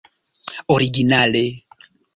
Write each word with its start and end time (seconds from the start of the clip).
originale 0.71 1.47